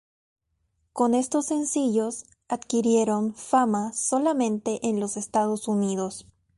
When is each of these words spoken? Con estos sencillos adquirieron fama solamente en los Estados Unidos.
Con 0.93 1.13
estos 1.13 1.45
sencillos 1.45 2.25
adquirieron 2.47 3.35
fama 3.35 3.93
solamente 3.93 4.79
en 4.87 4.99
los 4.99 5.15
Estados 5.15 5.67
Unidos. 5.67 6.25